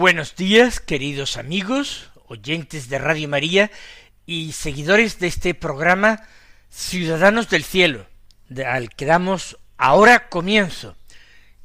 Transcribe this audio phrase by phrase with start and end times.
[0.00, 3.70] Buenos días, queridos amigos, oyentes de Radio María
[4.24, 6.26] y seguidores de este programa
[6.70, 8.06] Ciudadanos del Cielo,
[8.66, 10.96] al que damos ahora comienzo.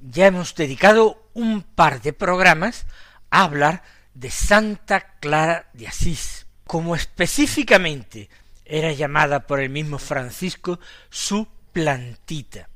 [0.01, 2.85] Ya hemos dedicado un par de programas
[3.29, 3.83] a hablar
[4.13, 8.27] de Santa Clara de Asís, como específicamente
[8.65, 12.67] era llamada por el mismo Francisco su plantita.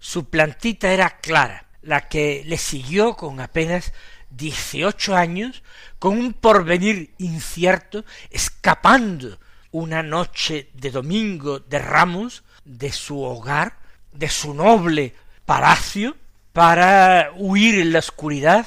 [0.00, 3.92] Su plantita era Clara, la que le siguió con apenas
[4.30, 5.62] dieciocho años,
[5.98, 9.38] con un porvenir incierto, escapando
[9.70, 13.78] una noche de domingo de ramos de su hogar,
[14.12, 16.16] de su noble palacio,
[16.52, 18.66] para huir en la oscuridad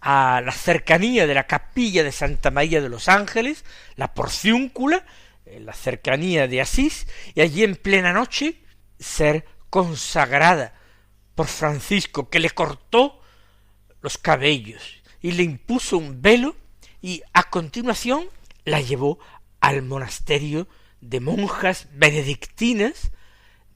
[0.00, 3.64] a la cercanía de la capilla de Santa María de los Ángeles,
[3.96, 5.04] la porciúncula,
[5.44, 8.56] en la cercanía de Asís, y allí en plena noche
[8.98, 10.74] ser consagrada
[11.34, 13.20] por Francisco, que le cortó
[14.06, 16.54] los cabellos y le impuso un velo
[17.02, 18.26] y a continuación
[18.64, 19.18] la llevó
[19.58, 20.68] al monasterio
[21.00, 23.10] de monjas benedictinas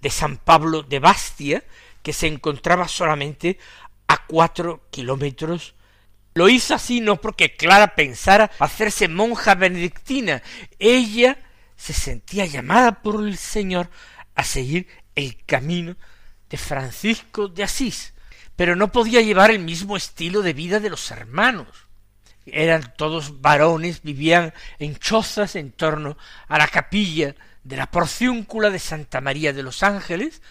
[0.00, 1.64] de San Pablo de Bastia,
[2.04, 3.58] que se encontraba solamente
[4.06, 5.74] a cuatro kilómetros.
[6.34, 10.44] Lo hizo así no porque Clara pensara hacerse monja benedictina.
[10.78, 11.42] Ella
[11.74, 13.90] se sentía llamada por el Señor
[14.36, 14.86] a seguir
[15.16, 15.96] el camino
[16.48, 18.14] de Francisco de Asís,
[18.60, 21.66] pero no podía llevar el mismo estilo de vida de los hermanos.
[22.44, 27.34] Eran todos varones, vivían en chozas en torno a la capilla
[27.64, 30.42] de la porciúncula de Santa María de los Ángeles,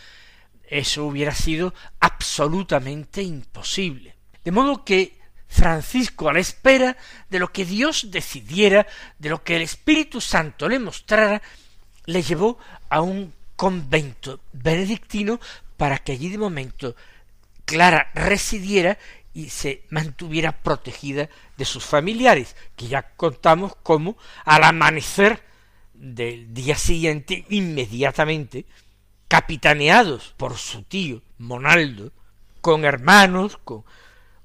[0.67, 4.15] eso hubiera sido absolutamente imposible.
[4.43, 6.97] De modo que Francisco, a la espera
[7.29, 8.87] de lo que Dios decidiera,
[9.19, 11.43] de lo que el Espíritu Santo le mostrara,
[12.07, 12.57] le llevó
[12.89, 15.39] a un convento benedictino
[15.77, 16.95] para que allí de momento
[17.69, 18.97] Clara residiera
[19.31, 25.43] y se mantuviera protegida de sus familiares, que ya contamos cómo al amanecer
[25.93, 28.65] del día siguiente, inmediatamente,
[29.27, 32.11] capitaneados por su tío Monaldo,
[32.59, 33.85] con hermanos, con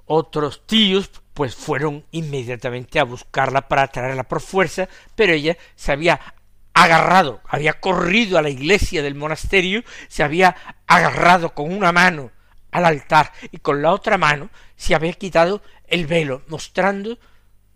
[0.05, 4.87] otros tíos, pues fueron inmediatamente a buscarla para traerla por fuerza,
[5.17, 6.21] pero ella se había
[6.75, 10.55] agarrado, había corrido a la iglesia del monasterio, se había
[10.87, 12.34] agarrado con una mano
[12.75, 17.19] al altar y con la otra mano se había quitado el velo, mostrando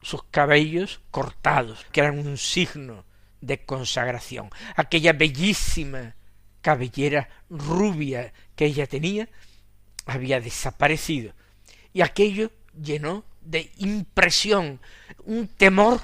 [0.02, 3.04] sus cabellos cortados, que eran un signo
[3.40, 4.50] de consagración.
[4.74, 6.16] Aquella bellísima
[6.62, 9.28] cabellera rubia que ella tenía
[10.04, 11.32] había desaparecido,
[11.92, 12.50] y aquello
[12.82, 14.80] llenó de impresión,
[15.24, 16.00] un temor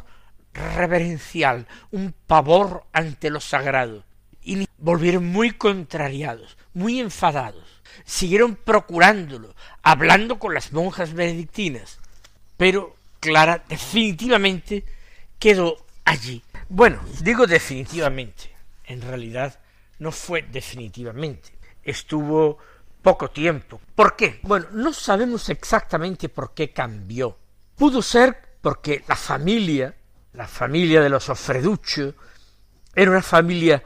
[0.52, 4.04] reverencial, un pavor ante lo sagrado,
[4.40, 7.73] y volvieron muy contrariados, muy enfadados
[8.04, 11.98] siguieron procurándolo, hablando con las monjas benedictinas,
[12.56, 14.84] pero Clara definitivamente
[15.38, 16.42] quedó allí.
[16.68, 19.58] Bueno, digo definitivamente, en realidad
[19.98, 21.52] no fue definitivamente,
[21.82, 22.58] estuvo
[23.02, 23.80] poco tiempo.
[23.94, 24.40] ¿Por qué?
[24.42, 27.38] Bueno, no sabemos exactamente por qué cambió.
[27.76, 29.94] Pudo ser porque la familia,
[30.32, 32.14] la familia de los Ofreducho,
[32.94, 33.82] era una familia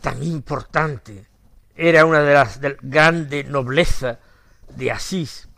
[0.00, 1.26] tan importante
[1.78, 4.18] era una de las de grande nobleza
[4.68, 5.48] de Asís,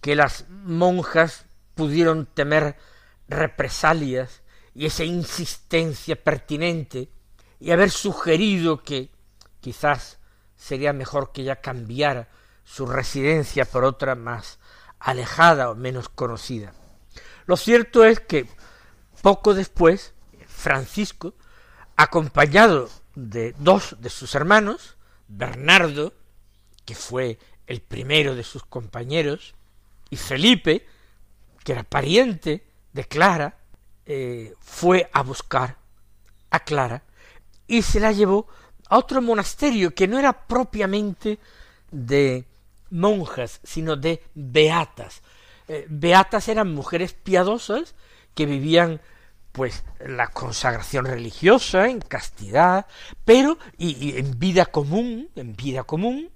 [0.00, 2.76] que las monjas pudieron temer
[3.28, 4.42] represalias
[4.74, 7.10] y esa insistencia pertinente
[7.60, 9.10] y haber sugerido que
[9.60, 10.18] quizás
[10.56, 12.28] sería mejor que ella cambiara
[12.64, 14.58] su residencia por otra más
[14.98, 16.72] alejada o menos conocida.
[17.44, 18.48] Lo cierto es que
[19.20, 20.14] poco después
[20.46, 21.34] Francisco,
[21.96, 24.96] acompañado de dos de sus hermanos,
[25.30, 26.12] Bernardo,
[26.84, 29.54] que fue el primero de sus compañeros,
[30.10, 30.86] y Felipe,
[31.64, 33.56] que era pariente de Clara,
[34.06, 35.76] eh, fue a buscar
[36.50, 37.04] a Clara
[37.68, 38.48] y se la llevó
[38.88, 41.38] a otro monasterio que no era propiamente
[41.92, 42.44] de
[42.90, 45.22] monjas, sino de beatas.
[45.68, 47.94] Eh, beatas eran mujeres piadosas
[48.34, 49.00] que vivían
[49.52, 52.86] pues la consagración religiosa en castidad,
[53.24, 56.30] pero y, en vida común, en vida común,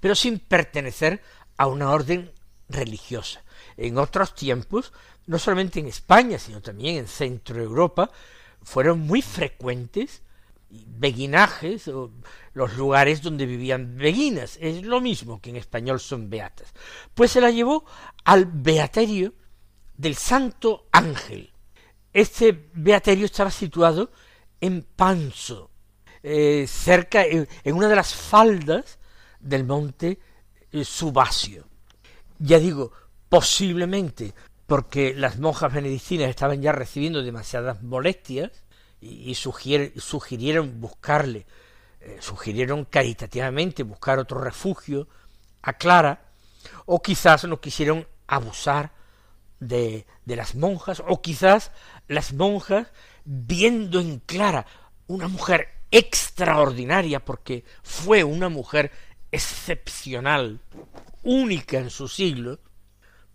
[0.00, 1.22] pero sin pertenecer
[1.56, 2.32] a una orden
[2.68, 3.42] religiosa.
[3.76, 4.92] En otros tiempos,
[5.26, 8.10] no solamente en España, sino también en Centro Europa,
[8.62, 10.22] fueron muy frecuentes
[10.68, 12.10] beguinajes o
[12.54, 14.58] los lugares donde vivían beguinas.
[14.60, 16.72] Es lo mismo que en español son beatas.
[17.14, 17.84] Pues se la llevó
[18.24, 19.34] al beaterio
[19.96, 21.52] del Santo Ángel.
[22.16, 24.10] Este beaterio estaba situado
[24.58, 25.70] en Panso,
[26.22, 28.98] eh, cerca, en, una de las faldas
[29.38, 30.18] del monte
[30.72, 31.68] eh, Subasio.
[32.38, 32.90] Ya digo,
[33.28, 34.32] posiblemente
[34.66, 38.64] porque las monjas benedictinas estaban ya recibiendo demasiadas molestias
[38.98, 41.44] y, sugirieron buscarle,
[42.00, 45.06] eh, sugirieron caritativamente buscar otro refugio
[45.60, 46.30] a Clara,
[46.86, 48.95] o quizás no quisieron abusar
[49.60, 51.72] de, de las monjas, o quizás
[52.08, 52.88] las monjas,
[53.24, 54.66] viendo en Clara
[55.06, 58.90] una mujer extraordinaria, porque fue una mujer
[59.30, 60.60] excepcional,
[61.22, 62.60] única en su siglo,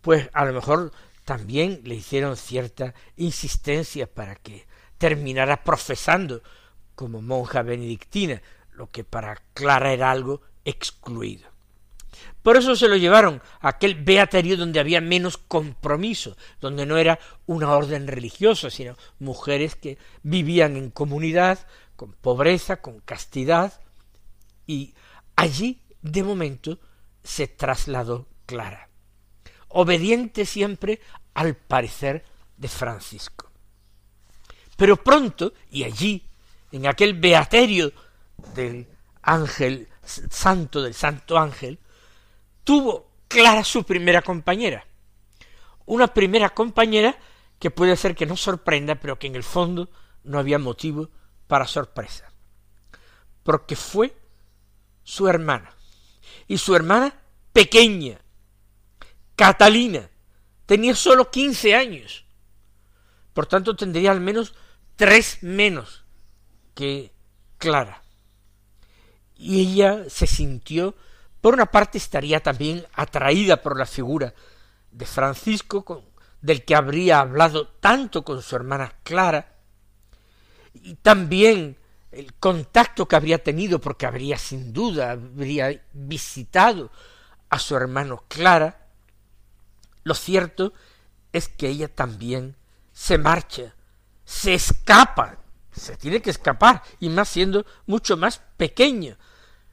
[0.01, 0.91] pues a lo mejor
[1.25, 4.65] también le hicieron cierta insistencia para que
[4.97, 6.41] terminara profesando
[6.95, 8.41] como monja benedictina,
[8.71, 11.50] lo que para Clara era algo excluido.
[12.43, 17.19] Por eso se lo llevaron a aquel beaterio donde había menos compromiso, donde no era
[17.45, 21.59] una orden religiosa, sino mujeres que vivían en comunidad,
[21.95, 23.79] con pobreza, con castidad,
[24.65, 24.95] y
[25.35, 26.79] allí, de momento,
[27.23, 28.89] se trasladó Clara,
[29.67, 30.99] obediente siempre
[31.35, 32.25] al parecer
[32.57, 33.51] de Francisco.
[34.77, 36.25] Pero pronto, y allí,
[36.71, 37.93] en aquel beaterio
[38.55, 38.87] del
[39.21, 41.79] ángel santo, del santo ángel,
[42.63, 44.85] tuvo clara su primera compañera.
[45.85, 47.17] Una primera compañera
[47.59, 49.89] que puede ser que no sorprenda, pero que en el fondo
[50.23, 51.09] no había motivo
[51.47, 52.31] para sorpresa.
[53.43, 54.15] Porque fue
[55.03, 55.75] su hermana.
[56.47, 57.13] Y su hermana
[57.53, 58.19] pequeña,
[59.35, 60.09] Catalina,
[60.65, 62.25] tenía sólo quince años.
[63.33, 64.53] Por tanto, tendría al menos
[64.95, 66.03] tres menos
[66.73, 67.11] que
[67.57, 68.01] Clara.
[69.35, 70.95] Y ella se sintió
[71.41, 74.33] por una parte estaría también atraída por la figura
[74.91, 76.05] de Francisco,
[76.41, 79.55] del que habría hablado tanto con su hermana Clara,
[80.73, 81.77] y también
[82.11, 86.91] el contacto que habría tenido, porque habría sin duda, habría visitado
[87.49, 88.87] a su hermano Clara,
[90.03, 90.73] lo cierto
[91.31, 92.55] es que ella también
[92.91, 93.75] se marcha,
[94.25, 95.37] se escapa,
[95.71, 99.17] se tiene que escapar, y más siendo mucho más pequeño,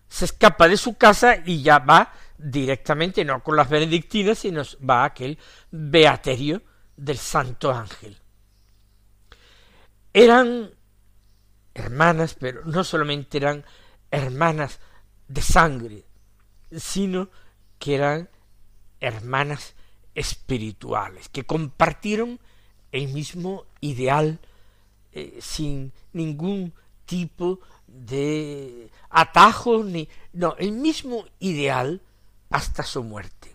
[0.08, 5.02] se escapa de su casa y ya va directamente, no con las benedictinas, sino va
[5.02, 5.38] a aquel
[5.70, 6.62] beaterio
[6.96, 8.16] del Santo Ángel.
[10.12, 10.70] Eran
[11.74, 13.64] hermanas, pero no solamente eran
[14.10, 14.80] hermanas
[15.28, 16.04] de sangre,
[16.76, 17.28] sino
[17.78, 18.28] que eran
[19.00, 19.74] hermanas
[20.14, 22.40] espirituales, que compartieron
[22.90, 24.40] el mismo ideal
[25.12, 27.77] eh, sin ningún tipo de
[29.10, 32.02] atajos ni no, el mismo ideal
[32.50, 33.54] hasta su muerte.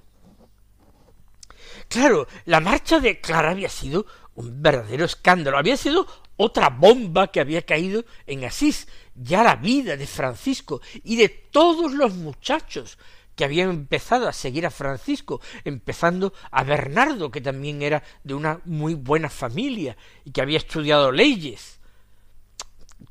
[1.88, 7.40] Claro, la marcha de Clara había sido un verdadero escándalo, había sido otra bomba que
[7.40, 12.98] había caído en Asís, ya la vida de Francisco y de todos los muchachos
[13.36, 18.60] que habían empezado a seguir a Francisco, empezando a Bernardo, que también era de una
[18.66, 21.80] muy buena familia y que había estudiado leyes,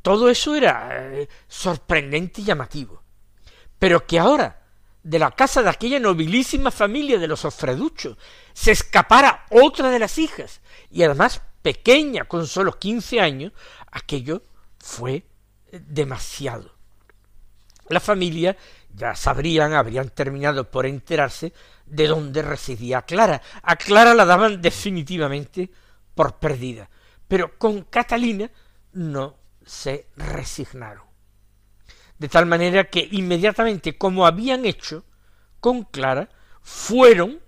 [0.02, 3.02] todo eso era eh, sorprendente y llamativo.
[3.78, 4.60] Pero que ahora,
[5.02, 8.18] de la casa de aquella nobilísima familia de los Ofreduchos,
[8.52, 13.52] se escapara otra de las hijas, y además pequeña, con sólo quince años,
[13.90, 14.42] aquello
[14.78, 15.14] fue
[15.70, 16.74] eh, demasiado.
[17.88, 18.56] La familia
[18.94, 21.52] ya sabrían, habrían terminado por enterarse
[21.86, 23.42] de dónde residía Clara.
[23.62, 25.70] A Clara la daban definitivamente
[26.14, 26.88] por perdida,
[27.28, 28.50] pero con Catalina
[28.92, 31.04] no se resignaron.
[32.18, 35.04] De tal manera que inmediatamente, como habían hecho
[35.60, 36.28] con Clara,
[36.60, 37.40] fueron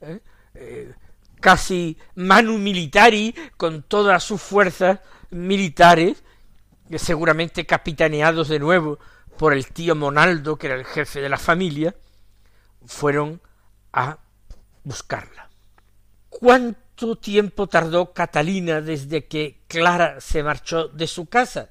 [0.00, 0.20] ¿eh?
[0.54, 0.94] Eh,
[1.40, 6.22] casi manu militari con todas sus fuerzas militares,
[6.96, 8.98] seguramente capitaneados de nuevo
[9.36, 11.94] por el tío Monaldo, que era el jefe de la familia,
[12.86, 13.42] fueron
[13.92, 14.18] a
[14.84, 15.50] buscarla.
[16.96, 21.70] ¿Cuánto tiempo tardó Catalina desde que Clara se marchó de su casa?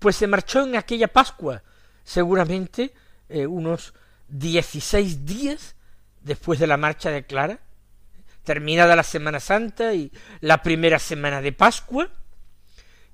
[0.00, 1.62] Pues se marchó en aquella Pascua,
[2.02, 2.92] seguramente
[3.28, 3.94] eh, unos
[4.26, 5.76] dieciséis días
[6.20, 7.60] después de la marcha de Clara.
[8.42, 10.10] terminada la Semana Santa y
[10.40, 12.10] la primera semana de Pascua,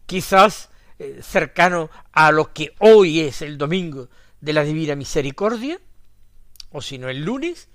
[0.06, 4.08] quizás eh, cercano a lo que hoy es el domingo
[4.40, 5.78] de la Divina Misericordia,
[6.70, 7.68] o si no el lunes,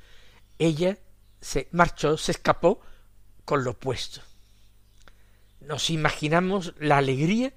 [0.57, 0.97] ella
[1.41, 2.81] se marchó, se escapó
[3.49, 4.21] con lo opuesto.
[5.61, 7.51] Nos imaginamos la alegría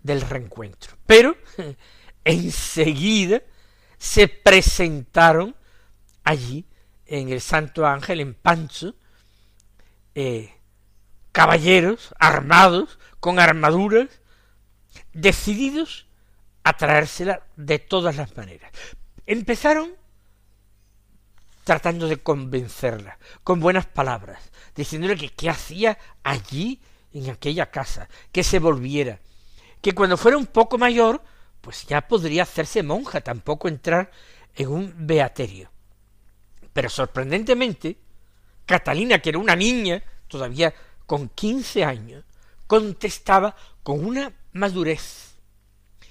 [0.00, 0.96] del reencuentro.
[1.06, 1.36] Pero
[2.24, 3.42] enseguida
[3.98, 5.56] se presentaron
[6.22, 6.66] allí
[7.06, 8.94] en el Santo Ángel, en Pancho,
[10.14, 10.54] eh,
[11.32, 14.20] caballeros armados, con armaduras,
[15.14, 16.06] decididos
[16.62, 18.70] a traérsela de todas las maneras.
[19.26, 19.96] Empezaron
[21.64, 26.80] tratando de convencerla, con buenas palabras, diciéndole que qué hacía allí
[27.12, 29.18] en aquella casa, que se volviera,
[29.80, 31.22] que cuando fuera un poco mayor,
[31.60, 34.10] pues ya podría hacerse monja, tampoco entrar
[34.54, 35.70] en un beaterio.
[36.72, 37.98] Pero sorprendentemente,
[38.66, 40.74] Catalina, que era una niña, todavía
[41.06, 42.24] con quince años,
[42.66, 45.36] contestaba con una madurez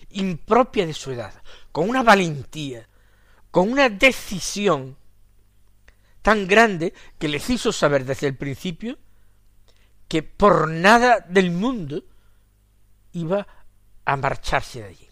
[0.10, 1.34] impropia de su edad,
[1.72, 2.88] con una valentía,
[3.52, 4.98] con una decisión
[6.24, 8.98] tan grande que les hizo saber desde el principio
[10.08, 12.04] que por nada del mundo
[13.12, 13.46] iba
[14.06, 15.10] a marcharse de allí.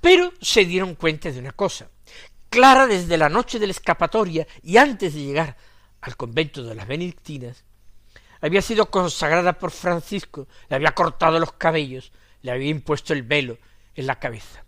[0.00, 1.90] Pero se dieron cuenta de una cosa.
[2.48, 5.56] Clara desde la noche de la escapatoria y antes de llegar
[6.00, 7.64] al convento de las benedictinas,
[8.40, 12.12] había sido consagrada por Francisco, le había cortado los cabellos,
[12.42, 13.58] le había impuesto el velo
[13.94, 14.64] en la cabeza.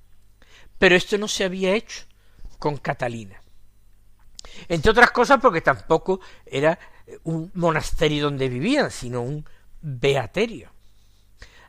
[0.78, 2.04] Pero esto no se había hecho
[2.58, 3.43] con Catalina.
[4.68, 6.78] Entre otras cosas porque tampoco era
[7.24, 9.44] un monasterio donde vivían, sino un
[9.80, 10.70] beaterio.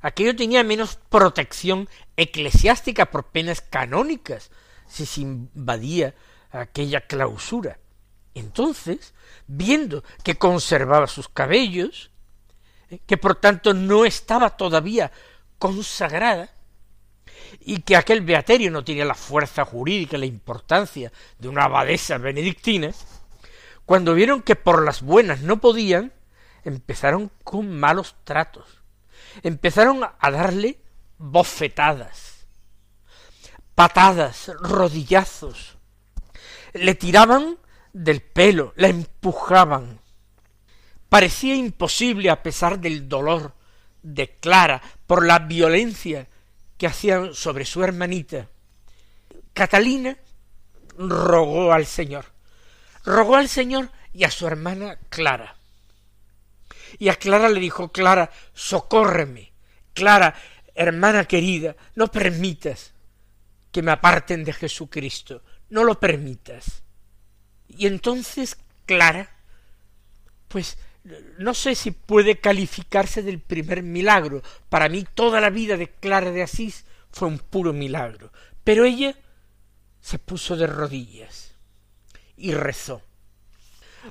[0.01, 4.51] Aquello tenía menos protección eclesiástica por penas canónicas
[4.87, 6.13] si se invadía
[6.51, 7.79] aquella clausura.
[8.33, 9.13] Entonces,
[9.47, 12.11] viendo que conservaba sus cabellos,
[12.89, 15.11] eh, que por tanto no estaba todavía
[15.57, 16.53] consagrada,
[17.59, 22.91] y que aquel beaterio no tenía la fuerza jurídica, la importancia de una abadesa benedictina,
[23.85, 26.11] cuando vieron que por las buenas no podían,
[26.63, 28.81] empezaron con malos tratos,
[29.43, 30.79] empezaron a darle
[31.17, 32.47] bofetadas,
[33.75, 35.77] patadas, rodillazos,
[36.73, 37.57] le tiraban
[37.93, 39.99] del pelo, la empujaban.
[41.07, 43.53] Parecía imposible, a pesar del dolor
[44.01, 46.27] de Clara por la violencia
[46.77, 48.49] que hacían sobre su hermanita,
[49.53, 50.17] Catalina
[50.97, 52.25] rogó al Señor,
[53.03, 55.55] rogó al Señor y a su hermana Clara.
[56.97, 59.51] Y a Clara le dijo, Clara, socórreme,
[59.93, 60.35] Clara,
[60.73, 62.93] hermana querida, no permitas
[63.71, 66.83] que me aparten de Jesucristo, no lo permitas.
[67.67, 69.29] Y entonces Clara,
[70.47, 70.77] pues
[71.37, 74.41] no sé si puede calificarse del primer milagro.
[74.69, 78.31] Para mí toda la vida de Clara de Asís fue un puro milagro.
[78.63, 79.15] Pero ella
[80.01, 81.53] se puso de rodillas
[82.37, 83.01] y rezó.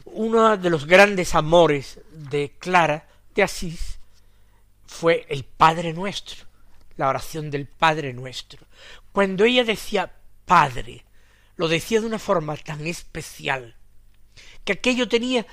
[0.05, 3.99] Uno de los grandes amores de Clara de Asís
[4.87, 6.47] fue el Padre Nuestro,
[6.97, 8.67] la oración del Padre Nuestro.
[9.13, 10.13] Cuando ella decía
[10.45, 11.05] Padre,
[11.57, 13.77] lo decía de una forma tan especial,
[14.65, 15.47] que aquello tenía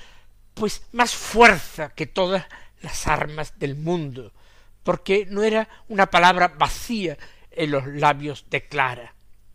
[0.54, 2.46] pues más fuerza que todas
[2.82, 4.32] las armas del mundo,
[4.82, 7.16] porque no era una palabra vacía
[7.50, 9.14] en los labios de Clara,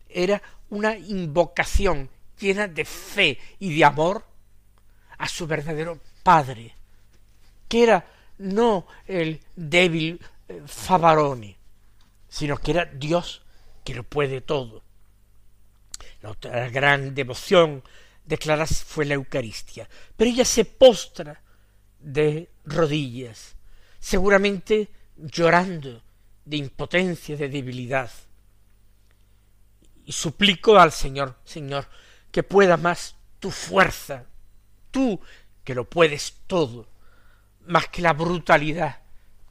[0.10, 4.26] era una invocación llena de fe y de amor
[5.18, 6.76] a su verdadero Padre,
[7.68, 8.06] que era
[8.38, 11.56] no el débil eh, Favaroni,
[12.28, 13.42] sino que era Dios
[13.84, 14.84] que lo puede todo.
[16.22, 17.84] La otra gran devoción
[18.28, 19.90] declaras fue la Eucaristía.
[20.16, 21.42] Pero ella se postra
[22.00, 23.56] de rodillas,
[24.00, 26.04] seguramente llorando
[26.46, 28.12] de impotencia, de debilidad.
[30.06, 31.88] Y suplico al Señor, Señor,
[32.32, 34.26] que pueda más tu fuerza,
[34.92, 35.20] tú
[35.64, 36.88] que lo puedes todo,
[37.66, 39.02] más que la brutalidad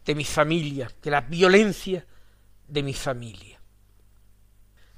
[0.04, 2.06] de mi familia, que la violencia
[2.68, 3.59] de mi familia.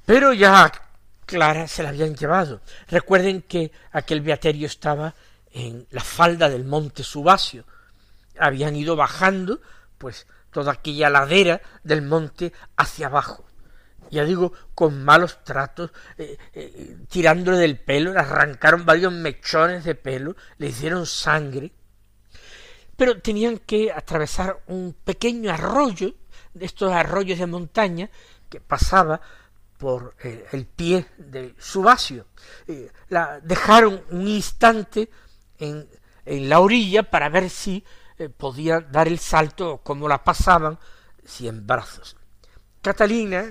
[0.05, 0.88] Pero ya
[1.29, 2.63] Clara se la habían llevado.
[2.89, 5.15] Recuerden que aquel beaterio estaba
[5.53, 7.65] en la falda del monte Subasio.
[8.39, 9.61] Habían ido bajando,
[9.99, 13.45] pues, toda aquella ladera del monte hacia abajo.
[14.11, 19.95] Ya digo, con malos tratos, eh, eh, tirándole del pelo, le arrancaron varios mechones de
[19.95, 21.73] pelo, le hicieron sangre.
[22.97, 26.15] Pero tenían que atravesar un pequeño arroyo,
[26.55, 28.09] de estos arroyos de montaña,
[28.49, 29.21] que pasaba
[29.79, 31.89] por eh, el pie de su
[32.67, 35.09] Eh, la dejaron un instante
[35.59, 35.89] en
[36.29, 37.85] en la orilla para ver si
[38.19, 40.79] eh, podía dar el salto o cómo la pasaban,
[41.25, 42.17] si en brazos.
[42.83, 43.47] Catalina,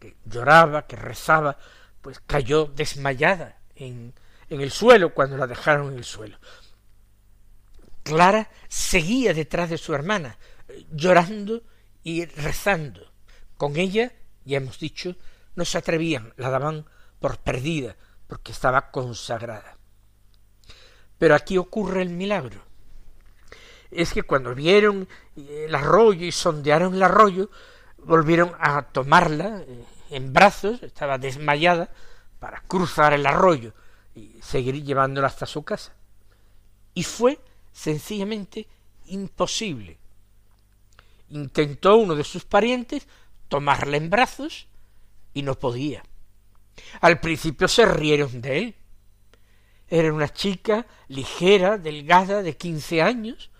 [0.00, 1.56] que lloraba, que rezaba,
[2.02, 4.12] pues cayó desmayada en,
[4.48, 6.38] en el suelo cuando la dejaron en el suelo.
[8.02, 10.36] Clara seguía detrás de su hermana,
[10.92, 11.62] llorando
[12.02, 13.12] y rezando.
[13.56, 14.12] Con ella,
[14.44, 15.16] ya hemos dicho,
[15.56, 16.86] no se atrevían, la daban
[17.18, 17.96] por perdida,
[18.28, 19.76] porque estaba consagrada.
[21.18, 22.60] Pero aquí ocurre el milagro.
[23.90, 27.50] Es que cuando vieron el arroyo y sondearon el arroyo,
[27.98, 31.90] volvieron a tomarla eh, en brazos, estaba desmayada,
[32.38, 33.72] para cruzar el arroyo
[34.14, 35.94] y seguir llevándola hasta su casa.
[36.92, 37.40] Y fue
[37.72, 38.66] sencillamente
[39.06, 39.98] imposible.
[41.30, 43.06] Intentó uno de sus parientes
[43.48, 44.68] tomarla en brazos
[45.36, 46.02] y no podía.
[47.02, 48.74] Al principio se rieron de él.
[49.86, 53.50] Era una chica ligera, delgada, de quince años.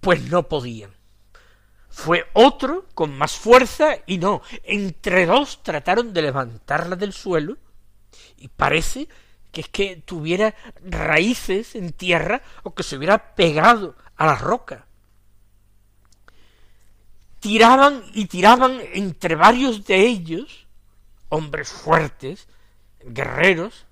[0.00, 0.94] Pues no podían.
[1.88, 4.40] Fue otro con más fuerza y no.
[4.62, 7.56] Entre dos trataron de levantarla del suelo
[8.36, 9.08] y parece
[9.50, 10.54] que es que tuviera
[10.84, 14.86] raíces en tierra o que se hubiera pegado a la roca.
[17.44, 20.66] Tiraban y tiraban entre varios de ellos,
[21.28, 22.48] hombres fuertes,
[23.04, 23.84] guerreros,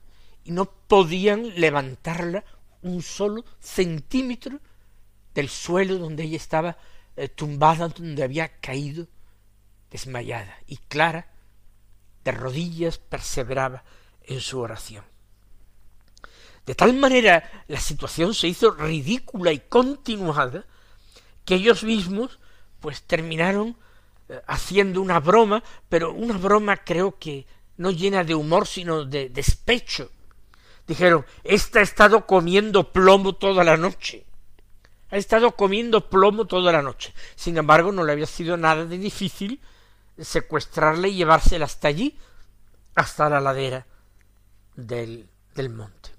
[0.42, 2.46] y no podían levantarla
[2.80, 4.58] un solo centímetro
[5.34, 6.78] del suelo donde ella estaba
[7.14, 9.06] eh, tumbada, donde había caído
[9.90, 10.56] desmayada.
[10.66, 11.30] Y Clara,
[12.24, 13.84] de rodillas, perseveraba
[14.22, 15.04] en su oración.
[16.64, 20.64] De tal manera la situación se hizo ridícula y continuada
[21.44, 22.38] que ellos mismos
[22.82, 23.76] pues terminaron
[24.28, 27.46] eh, haciendo una broma, pero una broma creo que
[27.78, 30.10] no llena de humor sino de despecho.
[30.86, 34.26] Dijeron, esta ha estado comiendo plomo toda la noche.
[35.10, 37.14] Ha estado comiendo plomo toda la noche.
[37.36, 39.60] Sin embargo, no le había sido nada de difícil
[40.18, 42.18] secuestrarla y llevársela hasta allí,
[42.94, 43.86] hasta la ladera
[44.74, 46.10] del, del monte.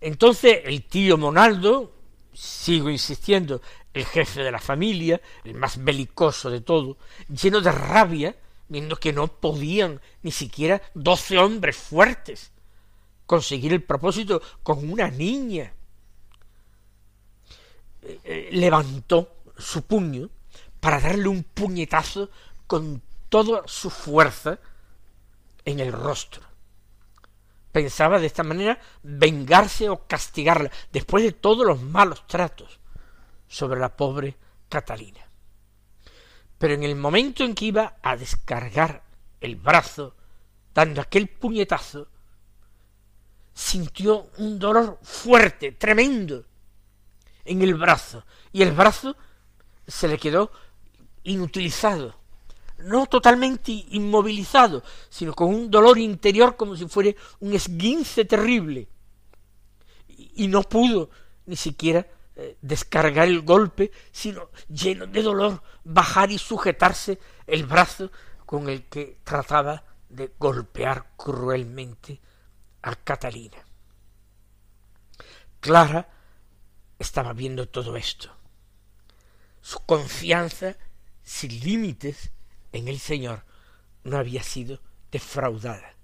[0.00, 1.94] Entonces el tío Monaldo,
[2.34, 3.62] sigo insistiendo,
[3.94, 6.96] el jefe de la familia, el más belicoso de todo,
[7.28, 8.36] lleno de rabia,
[8.68, 12.52] viendo que no podían ni siquiera doce hombres fuertes
[13.26, 15.72] conseguir el propósito con una niña.
[18.02, 20.28] Eh, eh, levantó su puño
[20.80, 22.30] para darle un puñetazo
[22.66, 24.58] con toda su fuerza
[25.64, 26.52] en el rostro
[27.72, 32.78] pensaba de esta manera vengarse o castigarla después de todos los malos tratos
[33.52, 34.34] sobre la pobre
[34.66, 35.20] Catalina.
[36.56, 39.02] Pero en el momento en que iba a descargar
[39.42, 40.16] el brazo,
[40.72, 42.08] dando aquel puñetazo,
[43.52, 46.46] sintió un dolor fuerte, tremendo,
[47.44, 49.16] en el brazo, y el brazo
[49.86, 50.50] se le quedó
[51.24, 52.14] inutilizado,
[52.78, 58.88] no totalmente inmovilizado, sino con un dolor interior como si fuera un esguince terrible.
[60.08, 61.10] Y no pudo
[61.44, 68.10] ni siquiera eh, descargar el golpe, sino lleno de dolor, bajar y sujetarse el brazo
[68.46, 72.20] con el que trataba de golpear cruelmente
[72.82, 73.58] a Catalina.
[75.60, 76.08] Clara
[76.98, 78.30] estaba viendo todo esto.
[79.60, 80.76] Su confianza
[81.22, 82.30] sin límites
[82.72, 83.44] en el Señor
[84.04, 85.94] no había sido defraudada.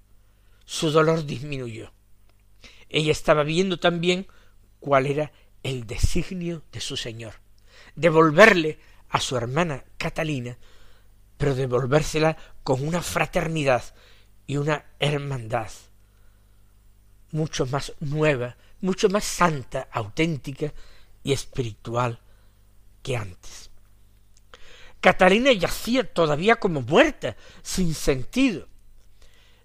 [0.65, 1.93] Su dolor disminuyó.
[2.89, 4.27] Ella estaba viendo también
[4.81, 7.35] cuál era el designio de su Señor,
[7.95, 8.79] devolverle
[9.11, 10.57] a su hermana Catalina,
[11.37, 13.83] pero devolvérsela con una fraternidad
[14.47, 15.71] y una hermandad
[17.33, 20.73] mucho más nueva, mucho más santa, auténtica
[21.23, 22.19] y espiritual
[23.03, 23.71] que antes.
[25.01, 28.67] Catalina yacía todavía como muerta, sin sentido.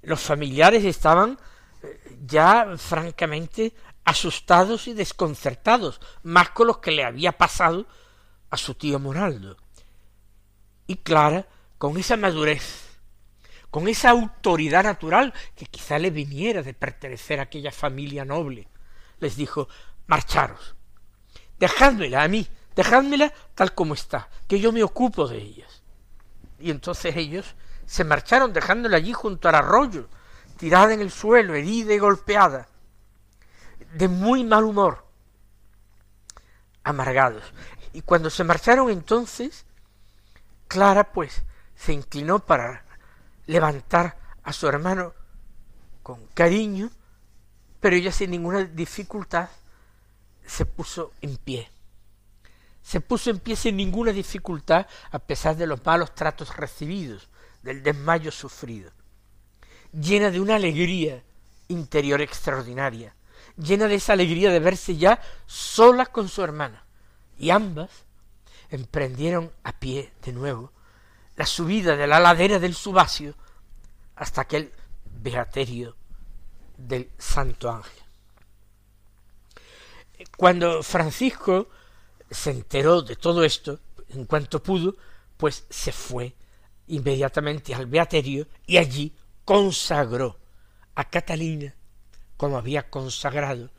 [0.02, 1.40] Los familiares estaban
[1.82, 3.74] eh, ya francamente
[4.06, 7.88] asustados y desconcertados, más con lo que le había pasado
[8.50, 9.58] a su tío Monaldo.
[10.88, 13.00] Y Clara, con esa madurez,
[13.70, 18.68] con esa autoridad natural que quizá le viniera de pertenecer a aquella familia noble,
[19.20, 19.68] les dijo
[20.06, 20.76] marcharos,
[21.58, 25.82] dejádmela a mí, dejádmela tal como está, que yo me ocupo de ellas.
[26.60, 30.08] Y entonces ellos se marcharon dejándola allí junto al arroyo,
[30.58, 32.68] tirada en el suelo, herida y golpeada,
[33.94, 35.06] de muy mal humor,
[36.84, 37.44] amargados.
[37.94, 39.66] Y cuando se marcharon entonces,
[40.68, 41.44] Clara pues
[41.76, 42.86] se inclinó para
[43.46, 45.14] levantar a su hermano
[46.02, 46.90] con cariño,
[47.80, 49.50] pero ella sin ninguna dificultad
[50.46, 51.70] se puso en pie.
[52.82, 57.30] Se puso en pie sin ninguna dificultad a pesar de los malos tratos recibidos,
[57.62, 58.92] del desmayo sufrido,
[59.94, 61.24] llena de una alegría
[61.70, 63.16] interior extraordinaria,
[63.58, 66.86] llena de esa alegría de verse ya sola con su hermana.
[67.38, 67.90] Y ambas
[68.70, 70.72] emprendieron a pie de nuevo
[71.36, 73.36] la subida de la ladera del Subasio
[74.16, 74.72] hasta aquel
[75.06, 75.96] beaterio
[76.78, 78.04] del Santo Ángel.
[80.38, 81.70] Cuando Francisco
[82.30, 84.96] se enteró de todo esto, en cuanto pudo,
[85.38, 86.36] pues se fue
[86.88, 89.14] inmediatamente al beaterio y allí
[89.44, 90.40] consagró
[90.96, 91.76] a Catalina
[92.38, 93.70] como había consagrado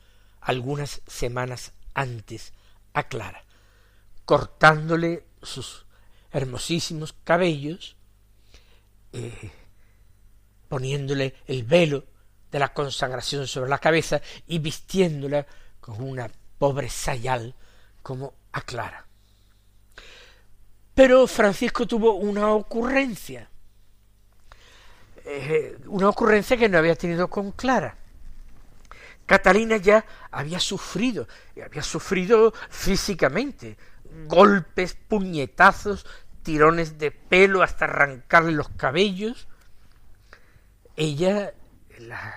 [0.41, 2.53] algunas semanas antes
[2.93, 3.45] a Clara,
[4.25, 5.87] cortándole sus
[6.31, 7.97] hermosísimos cabellos,
[9.13, 9.51] eh,
[10.69, 12.05] poniéndole el velo
[12.51, 15.47] de la consagración sobre la cabeza y vistiéndola
[15.81, 17.55] con una pobre sayal
[18.03, 19.07] como a Clara.
[20.95, 23.51] Pero Francisco tuvo una ocurrencia,
[25.25, 27.97] eh, una ocurrencia que no había tenido con Clara.
[29.27, 31.27] Catalina ya había sufrido,
[31.65, 33.77] había sufrido físicamente,
[34.27, 36.07] golpes, puñetazos,
[36.43, 39.49] tirones de pelo hasta arrancarle los cabellos.
[40.97, 41.55] Ella
[41.99, 42.35] la,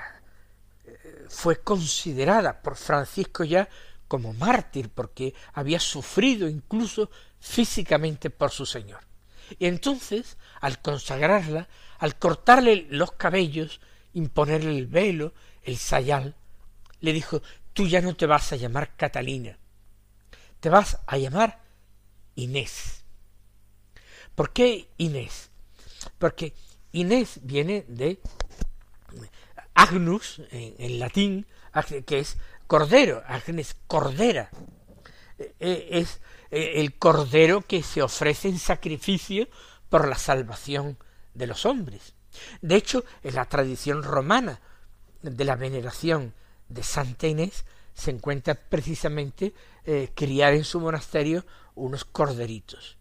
[1.29, 3.67] fue considerada por Francisco ya
[4.07, 9.01] como mártir porque había sufrido incluso físicamente por su Señor.
[9.59, 11.67] Y entonces, al consagrarla,
[11.99, 13.79] al cortarle los cabellos,
[14.13, 16.35] imponerle el velo, el sayal,
[16.99, 17.41] le dijo,
[17.73, 19.57] tú ya no te vas a llamar Catalina,
[20.59, 21.61] te vas a llamar
[22.35, 23.03] Inés.
[24.35, 25.49] ¿Por qué Inés?
[26.17, 26.53] Porque
[26.91, 28.19] Inés viene de
[29.73, 31.45] Agnus, en, latín,
[32.05, 34.49] que es cordero, Agnes cordera.
[35.37, 39.47] E, e, es e, el cordero que se ofrece en sacrificio
[39.89, 40.97] por la salvación
[41.33, 42.13] de los hombres.
[42.61, 44.59] De hecho, en la tradición romana
[45.21, 46.33] de la veneración
[46.69, 49.53] de Santa Inés se encuentra precisamente
[49.85, 52.97] eh, criar en su monasterio unos corderitos.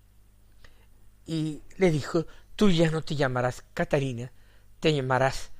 [1.27, 4.33] Y le dijo, tú ya no te llamarás Catarina,
[4.81, 5.51] te llamarás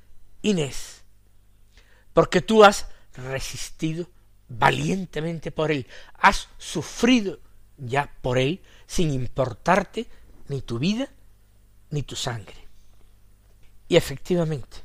[0.41, 1.03] Inés,
[2.13, 4.07] porque tú has resistido
[4.47, 7.39] valientemente por él, has sufrido
[7.77, 10.07] ya por él sin importarte
[10.47, 11.09] ni tu vida
[11.89, 12.67] ni tu sangre.
[13.87, 14.77] Y efectivamente,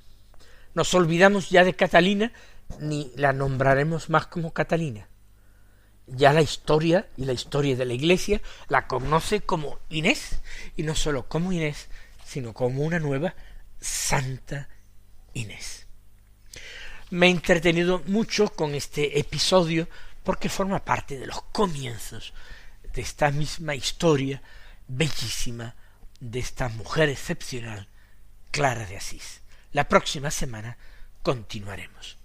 [0.74, 2.32] nos olvidamos ya de Catalina,
[2.80, 5.08] ni la nombraremos más como Catalina.
[6.06, 10.40] Ya la historia y la historia de la Iglesia la conoce como Inés,
[10.76, 11.88] y no sólo como Inés,
[12.24, 13.34] sino como una nueva
[13.80, 14.68] Santa
[15.34, 15.86] Inés.
[17.10, 19.88] Me he entretenido mucho con este episodio
[20.22, 22.32] porque forma parte de los comienzos
[22.92, 24.42] de esta misma historia
[24.88, 25.74] bellísima
[26.20, 27.88] de esta mujer excepcional,
[28.50, 29.42] Clara de Asís.
[29.72, 30.78] La próxima semana
[31.22, 32.21] continuaremos.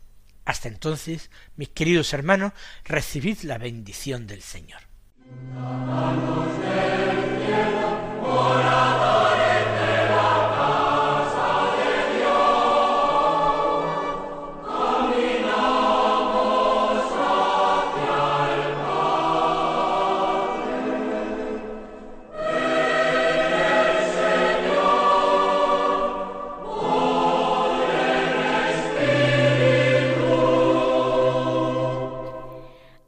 [0.47, 2.53] Hasta entonces, mis queridos hermanos,
[2.85, 4.79] recibid la bendición del Señor.